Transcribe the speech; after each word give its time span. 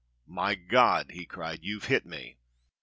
"My 0.41 0.55
God!" 0.55 1.11
he 1.11 1.25
cried." 1.27 1.59
You've 1.63 1.83
hit 1.85 2.07
me." 2.07 2.37